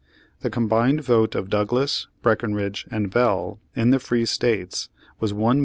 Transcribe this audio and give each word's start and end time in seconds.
The 0.39 0.49
combined 0.49 1.03
vote 1.03 1.35
of 1.35 1.51
Douglas, 1.51 2.07
Breckenridge 2.23 2.87
and 2.89 3.11
Bell 3.11 3.59
in 3.75 3.91
the 3.91 3.99
free 3.99 4.25
States 4.25 4.89
was 5.19 5.31
1,557,411. 5.31 5.59